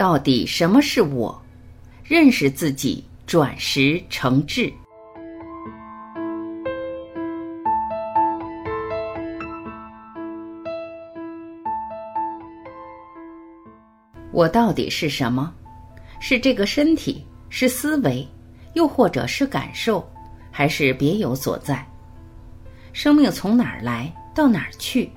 [0.00, 1.38] 到底什么是我？
[2.02, 4.72] 认识自己，转识成智。
[14.32, 15.52] 我到底是什么？
[16.18, 17.22] 是这个身体？
[17.50, 18.26] 是思维？
[18.72, 20.02] 又或者是感受？
[20.50, 21.86] 还是别有所在？
[22.94, 25.12] 生命从哪儿来，到哪儿去？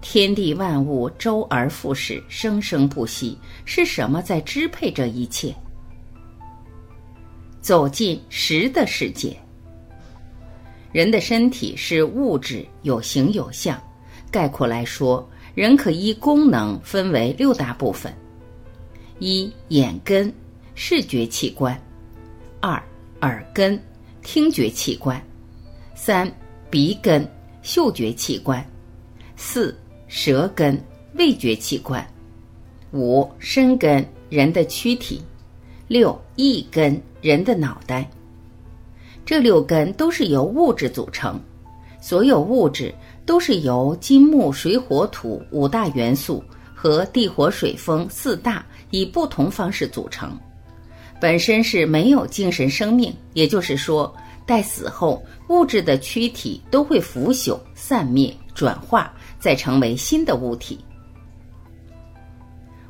[0.00, 3.38] 天地万物周而复始，生生不息。
[3.64, 5.54] 是什么在支配这一切？
[7.60, 9.36] 走进实的世界。
[10.90, 13.80] 人的身体是物质，有形有相。
[14.30, 18.12] 概括来说，人可依功能分为六大部分：
[19.18, 20.32] 一、眼根，
[20.74, 21.76] 视觉器官；
[22.60, 22.82] 二、
[23.20, 23.80] 耳根，
[24.22, 25.20] 听觉器官；
[25.94, 26.32] 三、
[26.70, 27.28] 鼻根，
[27.60, 28.64] 嗅觉器官；
[29.36, 29.76] 四。
[30.12, 30.76] 舌根，
[31.14, 32.04] 味觉器官；
[32.92, 35.20] 五身根，人的躯体；
[35.86, 38.10] 六意根，人的脑袋。
[39.24, 41.40] 这六根都是由物质组成，
[42.00, 42.92] 所有物质
[43.24, 46.42] 都是由金木水火土五大元素
[46.74, 50.36] 和地火水风四大以不同方式组成，
[51.20, 53.14] 本身是没有精神生命。
[53.34, 54.12] 也就是说，
[54.44, 59.10] 待死后，物质的躯体都会腐朽、散灭、转化。
[59.42, 60.78] 再成为新的物体，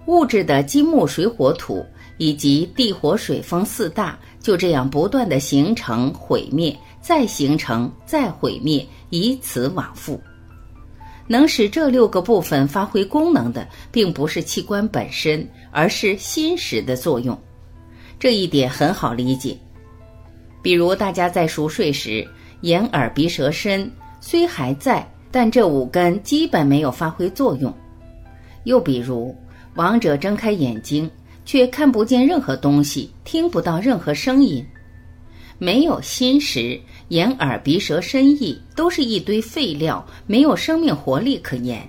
[0.06, 1.86] 物质的金木水火土
[2.18, 10.20] 以及地火水风四大就这样不断的形成、毁灭，再形成、再毁灭，以此往复。
[11.28, 17.40] 能使这六个部分发挥功能的，并不是器官本身，而是心识的作用。
[18.18, 19.56] 这一点很好理解。
[20.62, 22.28] 比如大家在熟睡时，
[22.62, 23.88] 眼、耳、鼻、舌、身
[24.20, 25.08] 虽还在。
[25.30, 27.72] 但这五根基本没有发挥作用。
[28.64, 29.34] 又比如，
[29.74, 31.10] 亡者睁开眼睛，
[31.44, 34.64] 却看不见任何东西，听不到任何声音，
[35.58, 41.88] 没有心识，眼耳鼻舌身意都是一堆废料，没有生命活力可言，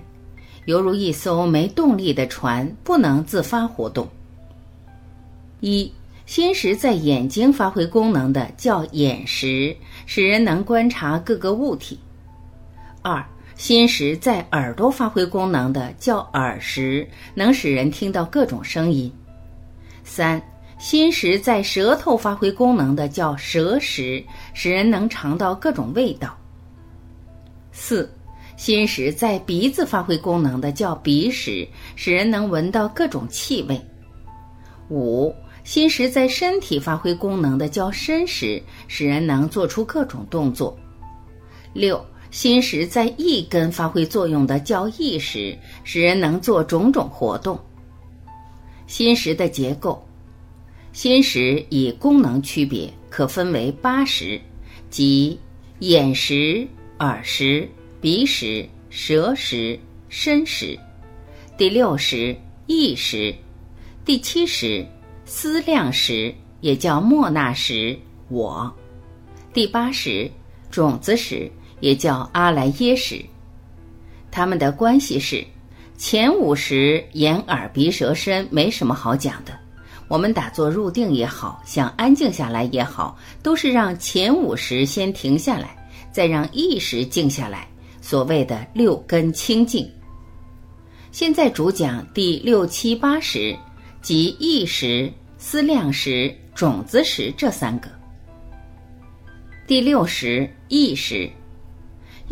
[0.66, 4.08] 犹如一艘没动力的船，不能自发活动。
[5.60, 5.92] 一
[6.24, 9.76] 心识在眼睛发挥功能的叫眼识，
[10.06, 11.98] 使人能观察各个物体。
[13.02, 13.24] 二
[13.56, 19.12] 心识在耳朵发挥功能的叫耳识，能使人听到各种声音。
[20.04, 20.42] 三
[20.78, 26.36] 心识在舌头发挥功能的叫舌识，使人能尝到各种味道。
[27.70, 28.10] 四
[28.56, 33.80] 心识在鼻子发挥功能的叫鼻识，使人能闻到各种气味。
[34.88, 35.32] 五
[35.62, 40.76] 心识在身体发挥功能的叫身识，使人能做出各种动作。
[41.72, 42.04] 六。
[42.32, 47.60] 心识在一根发挥作用的叫意识，使人能做种种活动。
[48.86, 50.02] 心识的结构，
[50.94, 54.40] 心识以功能区别，可分为八识，
[54.88, 55.38] 即
[55.80, 56.66] 眼识、
[57.00, 57.68] 耳识、
[58.00, 59.78] 鼻识、舌识、
[60.08, 60.76] 身识。
[61.58, 62.34] 第六识
[62.66, 63.34] 意识，
[64.06, 64.86] 第七识
[65.26, 67.94] 思量识，也叫莫那识
[68.30, 68.74] 我。
[69.52, 70.30] 第八识
[70.70, 71.52] 种子识。
[71.82, 73.20] 也叫阿赖耶识，
[74.30, 75.44] 他们的关系是：
[75.98, 79.52] 前五识眼耳鼻舌身没什么好讲的。
[80.06, 85.76] 我们打坐入定也好，想安静下来也好，都是让前五识先停下来，
[86.12, 87.66] 再让意识静下来。
[88.00, 89.90] 所谓的六根清净。
[91.10, 93.56] 现在主讲第六七八识，
[94.00, 97.88] 即意识、思量识、种子识这三个。
[99.66, 101.28] 第六识意识。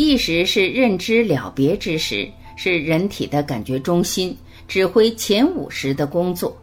[0.01, 4.35] 意识是认知了别之时，是人体的感觉中心，
[4.67, 6.57] 指挥前五识的工作。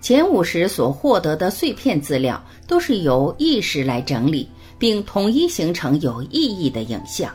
[0.00, 4.48] 前五识所获得的碎片资料，都是由意识来整理，
[4.78, 7.28] 并统一形成有意义的影像。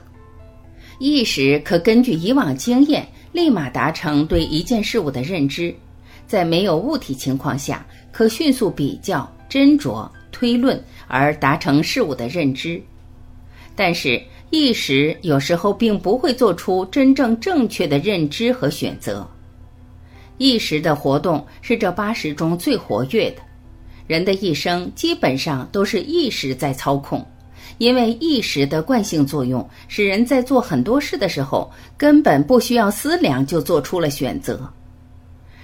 [0.99, 5.75] 意识可根据以往经验，立马达成对一件事物的认知。
[6.27, 12.81] 在没有物体情况下，可迅速比较、斟酌、推论，而达成事物的认知。
[13.75, 19.27] 但是，意识有时候并不会做出真正正确的认知和选择。
[20.37, 23.41] 意识的活动是这八识中最活跃的。
[24.07, 27.23] 人的一生基本上都是意识在操控，
[27.77, 34.67] 因为意识的惯性作用使人在做很多事的时候根本不需要思量就做出了选择。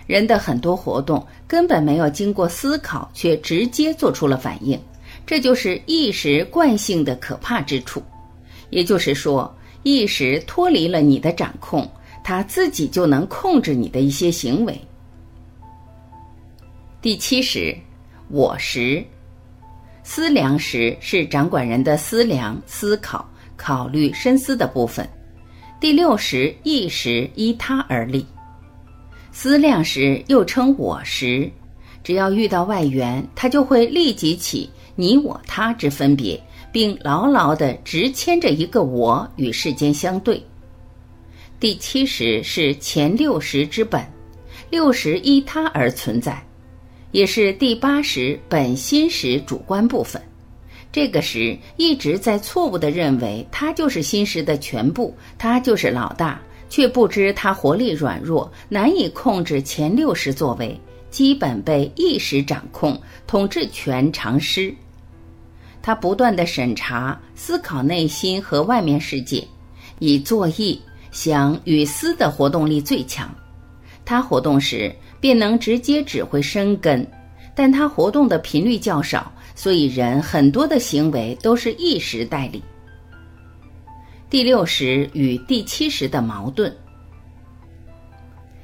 [0.06, 4.80] 人的很多活动根本没有经过思考，却直接做出了反应，
[5.26, 8.04] 这就是意识惯性的可怕之处。
[8.70, 9.54] 也就是说，
[9.84, 11.90] 意识脱离了你的掌控，
[12.24, 14.80] 它自己就能控制你的一些行为。
[17.02, 17.76] 第七识，
[18.30, 19.04] 我识。
[20.04, 23.28] 思量识是掌管人的思量、思考、
[23.58, 25.08] 考虑、深思的部分。
[25.80, 28.26] 第六识意识依他而立。
[29.32, 31.52] 思量识又称我识，
[32.04, 36.42] 只要遇到外缘，它就会立即起你我他之分别，
[36.76, 40.44] 并牢牢地直牵着一个我与世间相对。
[41.58, 44.06] 第七识是前六识之本，
[44.70, 46.46] 六识依他而存在。
[47.12, 50.22] 也是第八识本心识主观部分，
[50.92, 60.78] 这个识一直在错误的认为它就是心识的全部，它就是老大，却不知它活力软弱，难以控制前六识作为，
[61.10, 64.76] 基本被意识掌控，统治权常失。
[65.86, 69.48] 他不断的审查、思考内心和外面世界，
[70.00, 73.30] 以作意、想与思的活动力最强。
[74.04, 74.92] 他活动时。
[75.18, 77.04] 便能直接指挥生根，
[77.56, 82.62] 但他活动的频率较少，所以人很多的行为都是意识代理。
[84.30, 86.72] 第六识与第七识的矛盾，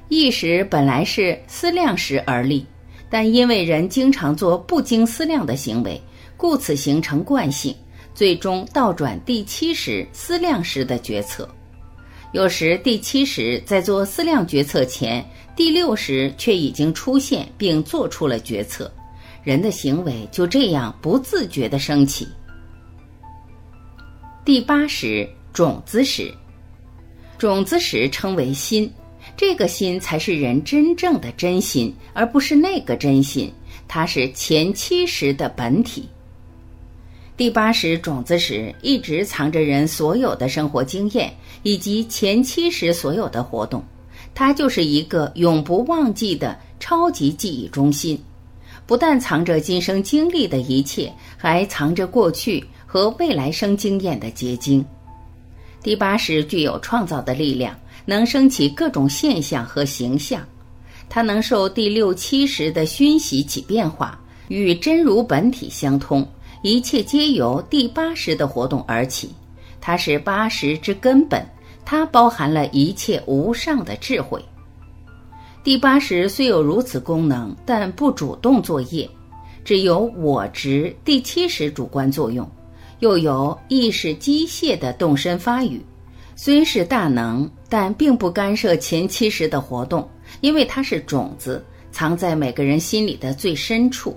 [0.07, 2.63] 意识本来是思量时而立，
[3.09, 6.00] 但因为人经常做不经思量的行为，
[6.41, 7.75] 故此形成惯性，
[8.15, 11.47] 最终倒转第七识思量时的决策。
[12.31, 15.23] 有时第七识在做思量决策前。
[15.55, 18.91] 第六识却已经出现并做出了决策，
[19.43, 22.27] 人的行为就这样不自觉地升起。
[24.43, 26.33] 第八识种子识，
[27.38, 28.91] 种子识称为心，
[29.38, 33.53] 这个心才是人真正的真心，而不是那个真心，
[33.88, 36.09] 它是前七识的本体。
[37.41, 41.33] 第八识种子识一直藏着人所有的生活经验
[41.63, 43.83] 以及前七识所有的活动。
[44.35, 48.21] 它就是一个永不忘记的超级记忆中心，
[48.85, 54.85] 不但藏着今生经历的一切，还藏着过去和未来生经验的结晶。
[55.81, 60.47] 第八识具有创造的力量，能升起各种现象和形象。
[61.09, 66.23] 它能受第六七识的熏习起变化，与真如本体相通。
[66.63, 69.33] 一切皆由第八识的活动而起，
[69.79, 71.43] 它是八识之根本。
[71.83, 74.39] 它包含了一切无上的智慧。
[75.63, 79.09] 第八识虽有如此功能，但不主动作业，
[79.65, 82.49] 只有我执第七识主观作用，
[82.99, 85.83] 又有意识机械的动身发语。
[86.35, 90.07] 虽是大能，但并不干涉前七识的活动，
[90.41, 94.15] 因为它是种子，藏在每个人心里的最深处。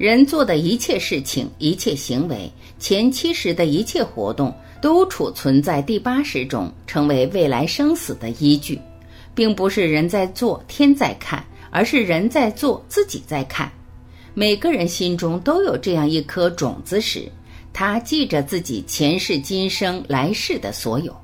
[0.00, 4.50] 人做的一切事情、一切行为、前七识的一切活动。
[4.80, 8.80] 都储存在第八识中，成为未来生死的依据，
[9.34, 13.70] 并不是人在做，天在看，而是人在做，自己在看。
[14.32, 17.30] 每个人心中都有这样一颗种子时，
[17.74, 21.14] 他记着自己前世、今生、来世的所有。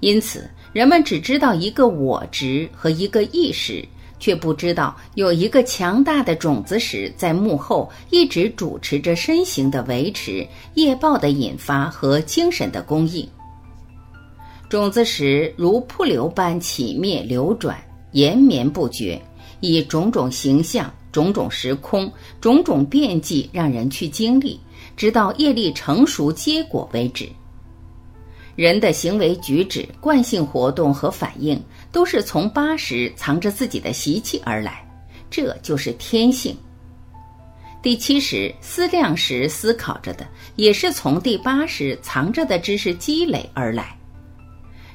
[0.00, 3.82] 因此，人们只知道一个我值和一个意识。
[4.18, 13.28] 却不知道有一个强大的种子石在幕后一直主持着身形的维持、业报的引发和精神的供应。
[14.68, 17.78] 种子石如瀑流般起灭流转，
[18.12, 19.20] 延绵不绝，
[19.60, 24.60] 以种种形象、种种时空、种种变迹让人去经历，
[24.94, 27.26] 直到业力成熟结果为止。
[28.58, 31.62] 人的行为举止、惯性活动和反应。
[31.90, 34.86] 都是从八十藏着自己的习气而来，
[35.30, 36.54] 这就是天性。
[37.82, 43.96] 第七识思量时思考着的，也是从第八识藏着的知识积累而来。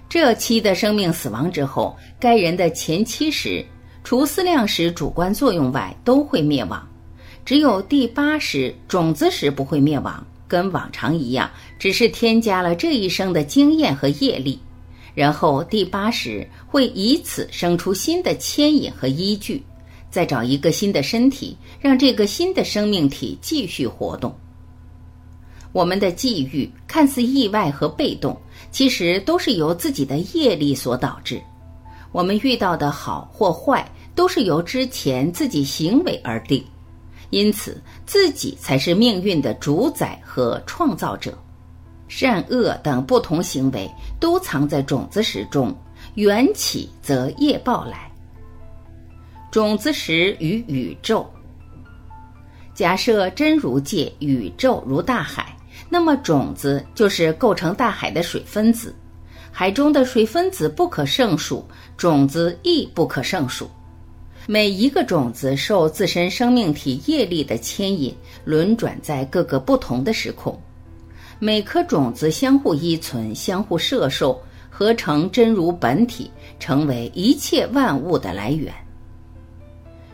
[0.07, 3.65] 这期的生命死亡之后，该人的前七识
[4.03, 6.87] 除思量时主观作用外都会灭亡，
[7.43, 14.59] 只有第八识种子时不会灭亡，跟往常一样，只是添加了这一生的经验和业力。
[15.15, 19.63] 然后第八识会以此生出新的牵引和依据，
[20.11, 24.31] 再找一个新的身体，让这个新的生命体继续活动。
[25.71, 31.41] 我们的际遇看似意外和被动，其实都是由自己的业力所导致。
[32.11, 33.83] 我们遇到的好或坏，
[34.13, 36.63] 都是由之前自己行为而定，
[37.33, 41.35] 因此自己才是命运的主宰和创造者。
[42.07, 45.75] 善恶等不同行为都藏在种子石中，
[46.13, 48.11] 缘起则业报来。
[49.49, 51.27] 种子石与宇宙，
[52.75, 55.57] 假设真如界宇宙如大海，
[55.89, 58.95] 那么种子就是构成大海的水分子，
[59.51, 63.67] 海中的水分子不可胜数，种子亦不可胜数。
[64.45, 70.59] 每一个种子受自身生命体业力的牵引，轮转在各个不同的时空。
[71.39, 78.73] 每颗种子相互依存，相互摄受，合成真如本体，成为一切万物的来源。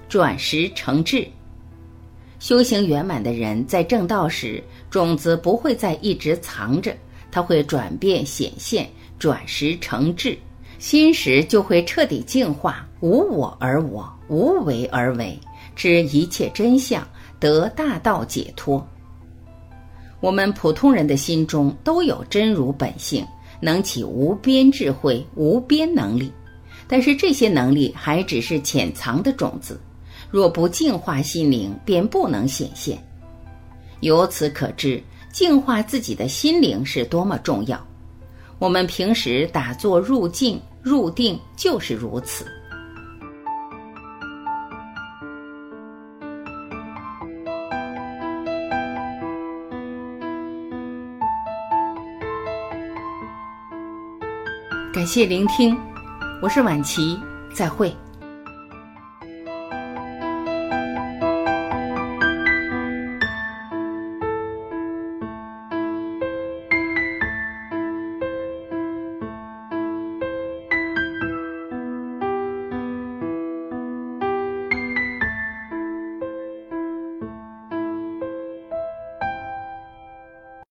[0.07, 1.27] 转识成智。
[2.39, 6.95] 修行圆满的人在正道时，种子不会再一直藏着，
[7.31, 10.37] 它会转变显现，转识成智，
[10.77, 15.39] 心识就会彻底净化，无我而我，无为而为，
[15.75, 17.07] 知一切真相，
[17.39, 18.85] 得大道解脱。
[20.19, 23.25] 我们普通人的心中都有真如本性，
[23.61, 26.29] 能起无边智慧、无边能力，
[26.87, 29.79] 但是这些能力还只是潜藏的种子。
[30.29, 33.01] 若不净化心灵，便不能显现。
[34.01, 35.01] 由此可知，
[35.31, 37.81] 净化自己的心灵是多么重要。
[38.59, 42.45] 我们平时打坐入静、入定，就是如此。
[54.99, 55.79] 感谢聆听，
[56.41, 57.17] 我是晚琪，
[57.53, 57.95] 再会。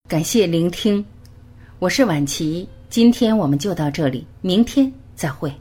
[0.07, 1.03] 感谢聆听，
[1.79, 5.53] 我是婉琪，今天我们就到这里，明天再会。